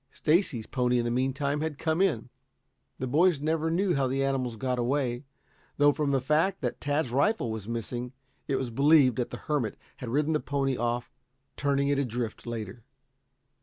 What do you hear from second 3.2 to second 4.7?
never knew how the animals